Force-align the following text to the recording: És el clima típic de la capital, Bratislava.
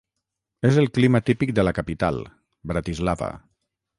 És 0.69 0.79
el 0.83 0.87
clima 0.97 1.21
típic 1.27 1.51
de 1.59 1.67
la 1.67 1.75
capital, 1.81 2.19
Bratislava. 2.73 3.29